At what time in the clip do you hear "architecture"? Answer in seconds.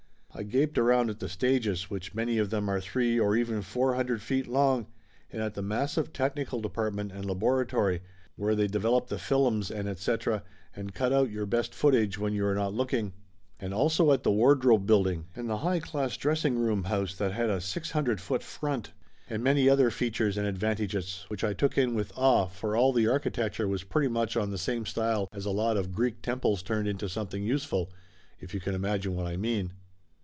23.07-23.67